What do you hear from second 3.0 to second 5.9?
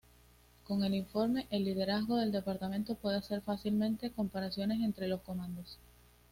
hacer fácilmente comparaciones entre los comandos.